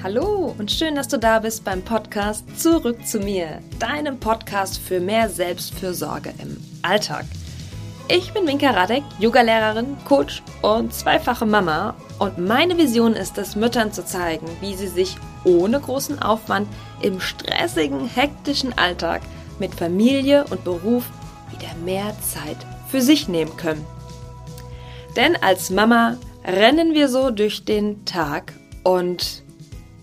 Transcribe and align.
Hallo 0.00 0.54
und 0.56 0.70
schön, 0.70 0.94
dass 0.94 1.08
du 1.08 1.18
da 1.18 1.40
bist 1.40 1.64
beim 1.64 1.82
Podcast 1.82 2.44
Zurück 2.56 3.04
zu 3.04 3.18
mir, 3.18 3.58
deinem 3.80 4.20
Podcast 4.20 4.78
für 4.78 5.00
mehr 5.00 5.28
Selbstfürsorge 5.28 6.32
im 6.40 6.56
Alltag. 6.82 7.24
Ich 8.06 8.32
bin 8.32 8.44
Minka 8.44 8.70
Radek, 8.70 9.02
Yogalehrerin, 9.18 9.96
Coach 10.04 10.44
und 10.62 10.94
zweifache 10.94 11.46
Mama 11.46 11.96
und 12.20 12.38
meine 12.38 12.78
Vision 12.78 13.14
ist 13.14 13.38
es, 13.38 13.56
Müttern 13.56 13.92
zu 13.92 14.04
zeigen, 14.04 14.46
wie 14.60 14.76
sie 14.76 14.86
sich 14.86 15.16
ohne 15.42 15.80
großen 15.80 16.22
Aufwand 16.22 16.68
im 17.02 17.20
stressigen, 17.20 18.06
hektischen 18.06 18.78
Alltag 18.78 19.22
mit 19.58 19.74
Familie 19.74 20.44
und 20.50 20.62
Beruf 20.62 21.10
wieder 21.50 21.74
mehr 21.84 22.14
Zeit 22.22 22.58
für 22.88 23.00
sich 23.00 23.26
nehmen 23.26 23.56
können. 23.56 23.84
Denn 25.16 25.34
als 25.42 25.70
Mama 25.70 26.18
rennen 26.44 26.94
wir 26.94 27.08
so 27.08 27.30
durch 27.30 27.64
den 27.64 28.04
Tag 28.04 28.52
und 28.84 29.42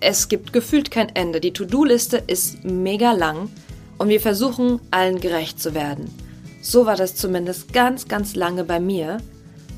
es 0.05 0.27
gibt 0.27 0.54
gefühlt 0.54 0.91
kein 0.91 1.09
Ende. 1.16 1.41
Die 1.41 1.52
To-Do-Liste 1.52 2.18
ist 2.18 2.63
mega 2.63 3.12
lang 3.12 3.50
und 3.98 4.08
wir 4.08 4.22
versuchen 4.22 4.80
allen 4.91 5.20
gerecht 5.20 5.59
zu 5.59 5.73
werden. 5.73 6.13
So 6.62 6.86
war 6.86 6.96
das 6.96 7.16
zumindest 7.16 7.73
ganz, 7.73 8.08
ganz 8.08 8.36
lange 8.36 8.63
bei 8.63 8.80
mir, 8.80 9.18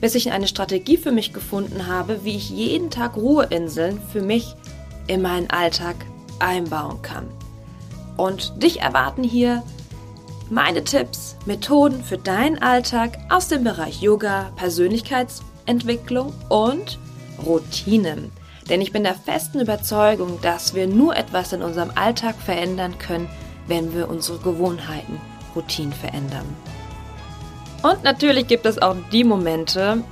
bis 0.02 0.16
ich 0.16 0.32
eine 0.32 0.48
Strategie 0.48 0.98
für 0.98 1.14
mich 1.14 1.32
gefunden 1.32 1.88
habe, 1.88 2.26
wie 2.26 2.36
ich 2.36 2.50
jeden 2.50 2.90
Tag 2.90 3.16
Ruheinseln 3.16 4.02
für 4.12 4.22
mich 4.22 4.54
in 5.08 5.22
meinen 5.22 5.50
Alltag 5.50 5.96
einbauen 6.40 7.02
kann. 7.02 7.28
Und 8.18 8.62
dich 8.62 8.82
erwarten 8.82 9.24
hier 9.24 9.64
meine 10.50 10.84
Tipps, 10.84 11.38
Methoden 11.46 12.04
für 12.04 12.18
deinen 12.18 12.62
Alltag 12.62 13.18
aus 13.30 13.48
dem 13.48 13.64
Bereich 13.64 14.02
Yoga, 14.02 14.52
Persönlichkeitsentwicklung 14.58 16.34
und 16.50 17.00
Routinen. 17.46 18.32
Denn 18.70 18.82
ich 18.82 18.92
bin 18.92 19.04
der 19.04 19.16
festen 19.16 19.60
Überzeugung, 19.60 20.40
dass 20.42 20.74
wir 20.74 20.88
nur 20.88 21.16
etwas 21.16 21.54
in 21.54 21.62
unserem 21.62 21.92
Alltag 21.96 22.36
verändern 22.36 22.98
können, 22.98 23.30
wenn 23.68 23.94
wir 23.94 24.10
unsere 24.10 24.40
Gewohnheiten, 24.40 25.20
Routinen 25.56 25.94
verändern. 25.94 26.46
Und 27.84 28.04
natürlich 28.04 28.48
gibt 28.48 28.66
es 28.66 28.82
auch 28.82 28.96
die 29.12 29.24
Momente, 29.24 30.04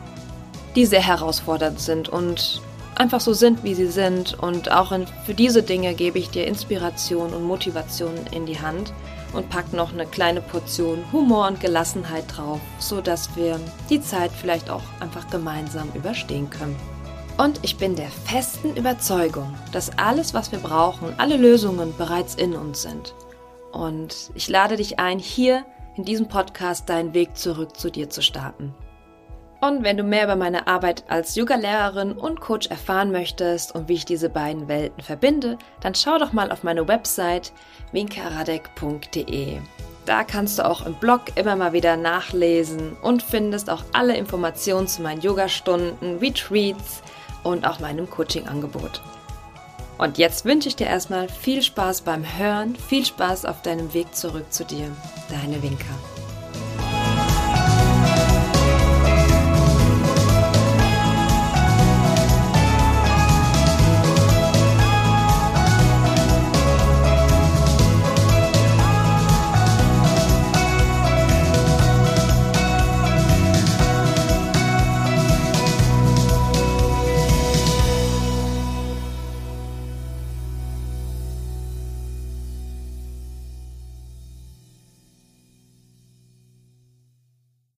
die 0.75 0.85
sehr 0.85 1.01
herausfordernd 1.01 1.79
sind 1.79 2.09
und 2.09 2.61
einfach 2.95 3.19
so 3.19 3.33
sind, 3.33 3.63
wie 3.63 3.73
sie 3.73 3.87
sind. 3.87 4.33
Und 4.39 4.71
auch 4.71 4.91
in, 4.91 5.07
für 5.25 5.33
diese 5.33 5.63
Dinge 5.63 5.93
gebe 5.93 6.19
ich 6.19 6.29
dir 6.29 6.47
Inspiration 6.47 7.33
und 7.33 7.43
Motivation 7.43 8.13
in 8.31 8.45
die 8.45 8.59
Hand 8.59 8.93
und 9.33 9.49
pack 9.49 9.73
noch 9.73 9.93
eine 9.93 10.05
kleine 10.05 10.41
Portion 10.41 11.03
Humor 11.11 11.47
und 11.47 11.59
Gelassenheit 11.59 12.25
drauf, 12.35 12.59
sodass 12.79 13.35
wir 13.35 13.59
die 13.89 14.01
Zeit 14.01 14.31
vielleicht 14.31 14.69
auch 14.69 14.83
einfach 14.99 15.29
gemeinsam 15.29 15.89
überstehen 15.93 16.49
können. 16.49 16.94
Und 17.37 17.59
ich 17.63 17.77
bin 17.77 17.97
der 17.97 18.07
festen 18.07 18.77
Überzeugung, 18.77 19.53
dass 19.73 19.97
alles, 19.97 20.33
was 20.33 20.53
wir 20.53 20.59
brauchen, 20.59 21.13
alle 21.17 21.35
Lösungen 21.35 21.93
bereits 21.97 22.35
in 22.35 22.55
uns 22.55 22.83
sind. 22.83 23.13
Und 23.73 24.31
ich 24.35 24.47
lade 24.47 24.77
dich 24.77 24.99
ein, 24.99 25.19
hier 25.19 25.65
in 25.97 26.05
diesem 26.05 26.29
Podcast 26.29 26.87
deinen 26.87 27.13
Weg 27.13 27.35
zurück 27.35 27.75
zu 27.75 27.91
dir 27.91 28.09
zu 28.09 28.21
starten. 28.21 28.73
Und 29.59 29.83
wenn 29.83 29.97
du 29.97 30.03
mehr 30.03 30.23
über 30.23 30.37
meine 30.37 30.67
Arbeit 30.67 31.03
als 31.09 31.35
Yoga-Lehrerin 31.35 32.13
und 32.13 32.39
Coach 32.39 32.67
erfahren 32.67 33.11
möchtest 33.11 33.75
und 33.75 33.89
wie 33.89 33.95
ich 33.95 34.05
diese 34.05 34.29
beiden 34.29 34.69
Welten 34.69 35.03
verbinde, 35.03 35.57
dann 35.81 35.93
schau 35.93 36.17
doch 36.17 36.31
mal 36.31 36.51
auf 36.51 36.63
meine 36.63 36.87
Website 36.87 37.51
winkaradek.de. 37.91 39.57
Da 40.05 40.23
kannst 40.23 40.59
du 40.59 40.65
auch 40.65 40.85
im 40.85 40.93
Blog 40.93 41.21
immer 41.35 41.55
mal 41.55 41.73
wieder 41.73 41.97
nachlesen 41.97 42.95
und 43.01 43.23
findest 43.23 43.69
auch 43.69 43.83
alle 43.91 44.15
Informationen 44.15 44.87
zu 44.87 45.01
meinen 45.01 45.21
Yogastunden, 45.21 46.19
Retreats, 46.19 47.01
und 47.45 47.65
auch 47.65 47.79
meinem 47.79 48.09
Coaching-Angebot. 48.09 49.01
Und 49.97 50.17
jetzt 50.17 50.43
wünsche 50.43 50.67
ich 50.67 50.75
dir 50.75 50.87
erstmal 50.87 51.29
viel 51.29 51.61
Spaß 51.61 52.01
beim 52.01 52.25
Hören, 52.37 52.75
viel 52.75 53.05
Spaß 53.05 53.45
auf 53.45 53.61
deinem 53.61 53.93
Weg 53.93 54.13
zurück 54.13 54.51
zu 54.51 54.65
dir. 54.65 54.91
Deine 55.29 55.63
Winker. 55.63 56.14